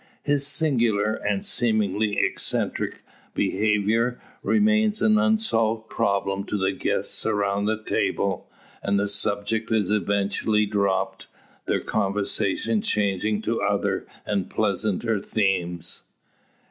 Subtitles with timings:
[0.23, 3.03] His singular, and seemingly eccentric,
[3.35, 8.49] behaviour, remains an unsolved problem to the guests around the table;
[8.81, 11.27] and the subject is eventually dropped
[11.67, 16.05] their conversation changing to other and pleasanter themes.